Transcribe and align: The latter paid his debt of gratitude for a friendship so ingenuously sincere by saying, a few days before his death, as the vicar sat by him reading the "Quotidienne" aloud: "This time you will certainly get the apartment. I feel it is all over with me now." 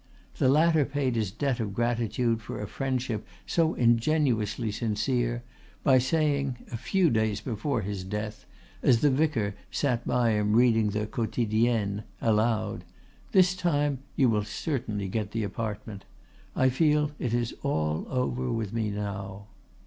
The 0.39 0.49
latter 0.49 0.83
paid 0.83 1.15
his 1.15 1.29
debt 1.29 1.59
of 1.59 1.75
gratitude 1.75 2.41
for 2.41 2.59
a 2.59 2.67
friendship 2.67 3.23
so 3.45 3.75
ingenuously 3.75 4.71
sincere 4.71 5.43
by 5.83 5.99
saying, 5.99 6.57
a 6.71 6.75
few 6.77 7.11
days 7.11 7.39
before 7.39 7.81
his 7.83 8.03
death, 8.03 8.47
as 8.81 9.01
the 9.01 9.11
vicar 9.11 9.53
sat 9.69 10.07
by 10.07 10.31
him 10.31 10.53
reading 10.55 10.89
the 10.89 11.05
"Quotidienne" 11.05 12.01
aloud: 12.19 12.83
"This 13.31 13.53
time 13.55 13.99
you 14.15 14.27
will 14.27 14.43
certainly 14.43 15.07
get 15.07 15.33
the 15.33 15.43
apartment. 15.43 16.05
I 16.55 16.69
feel 16.69 17.11
it 17.19 17.35
is 17.35 17.53
all 17.61 18.07
over 18.09 18.51
with 18.51 18.73
me 18.73 18.89
now." 18.89 19.49